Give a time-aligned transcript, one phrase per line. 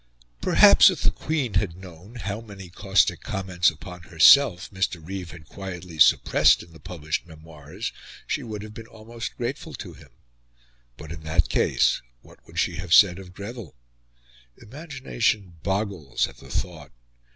[0.41, 4.99] Perhaps if the Queen had known how many caustic comments upon herself Mr.
[4.99, 7.93] Reeve had quietly suppressed in the published Memoirs,
[8.25, 10.09] she would have been almost grateful to him;
[10.97, 13.75] but, in that case, what would she have said of Greville?
[14.57, 16.91] Imagination boggles at the thought.